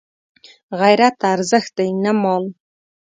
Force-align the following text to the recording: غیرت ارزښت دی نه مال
غیرت 0.79 1.17
ارزښت 1.33 1.71
دی 1.77 1.89
نه 2.03 2.11
مال 2.21 2.43